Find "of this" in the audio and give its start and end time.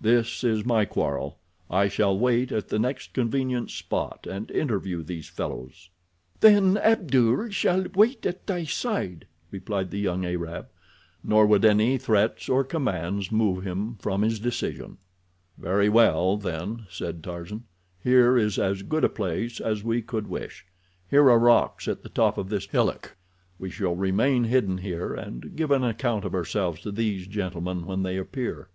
22.38-22.64